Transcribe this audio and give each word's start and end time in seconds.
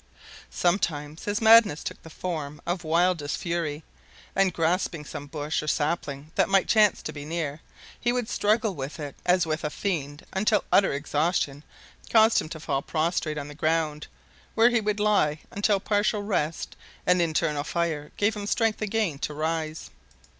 Sometimes 0.49 1.25
his 1.25 1.41
madness 1.41 1.83
took 1.83 2.01
the 2.01 2.09
form 2.09 2.59
of 2.65 2.83
wildest 2.83 3.37
fury, 3.37 3.83
and, 4.35 4.51
grasping 4.51 5.05
some 5.05 5.27
bush 5.27 5.61
or 5.61 5.67
sapling 5.67 6.31
that 6.33 6.49
might 6.49 6.67
chance 6.67 7.03
to 7.03 7.13
be 7.13 7.23
near, 7.23 7.61
he 7.99 8.11
would 8.11 8.27
struggle 8.27 8.73
with 8.73 8.99
it 8.99 9.15
as 9.27 9.45
with 9.45 9.63
a 9.63 9.69
fiend 9.69 10.25
until 10.33 10.63
utter 10.71 10.91
exhaustion 10.91 11.63
caused 12.11 12.41
him 12.41 12.49
to 12.49 12.59
fall 12.59 12.81
prostrate 12.81 13.37
on 13.37 13.47
the 13.47 13.53
ground, 13.53 14.07
where 14.55 14.71
he 14.71 14.81
would 14.81 14.99
lie 14.99 15.41
until 15.51 15.79
partial 15.79 16.23
rest 16.23 16.75
and 17.05 17.21
internal 17.21 17.63
fire 17.63 18.11
gave 18.17 18.35
him 18.35 18.47
strength 18.47 18.81
again 18.81 19.19
to 19.19 19.35
rise. 19.35 19.91